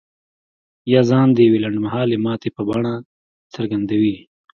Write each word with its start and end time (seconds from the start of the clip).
يا 0.91 1.01
ځان 1.09 1.27
د 1.33 1.37
يوې 1.47 1.59
لنډ 1.63 1.77
مهالې 1.85 2.17
ماتې 2.25 2.49
په 2.55 2.61
بڼه 2.69 2.93
څرګندوي. 3.53 4.15